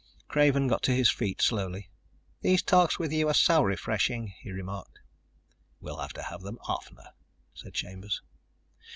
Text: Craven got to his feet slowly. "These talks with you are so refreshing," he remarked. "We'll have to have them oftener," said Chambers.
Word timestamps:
Craven 0.27 0.65
got 0.67 0.81
to 0.89 0.95
his 0.95 1.11
feet 1.11 1.43
slowly. 1.43 1.91
"These 2.41 2.63
talks 2.63 2.97
with 2.97 3.11
you 3.13 3.27
are 3.27 3.35
so 3.35 3.61
refreshing," 3.61 4.33
he 4.39 4.49
remarked. 4.51 4.97
"We'll 5.79 5.99
have 6.01 6.13
to 6.13 6.23
have 6.23 6.41
them 6.41 6.57
oftener," 6.67 7.11
said 7.53 7.75
Chambers. 7.75 8.23